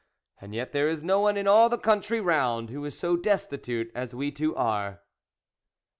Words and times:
And, 0.39 0.55
yet, 0.55 0.71
there 0.71 0.89
is 0.89 1.03
no 1.03 1.19
one 1.19 1.37
in 1.37 1.47
all 1.47 1.69
the 1.69 1.77
country 1.77 2.19
round 2.19 2.71
who 2.71 2.83
is 2.85 2.97
so 2.97 3.15
destitute 3.15 3.91
as 3.93 4.15
we 4.15 4.31
two 4.31 4.55
are." 4.55 5.03